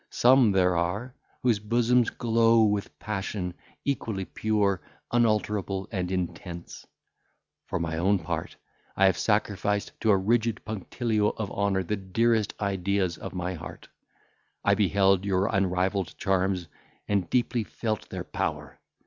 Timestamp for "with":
2.63-2.97